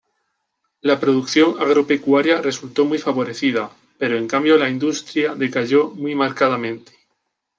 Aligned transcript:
La 0.81 0.99
producción 0.99 1.57
agropecuaria 1.59 2.41
resultó 2.41 2.85
muy 2.85 2.97
favorecida, 2.97 3.69
pero 3.99 4.17
en 4.17 4.27
cambio 4.27 4.57
la 4.57 4.67
industria 4.67 5.35
decayó 5.35 5.91
muy 5.91 6.15
marcadamente. 6.15 6.93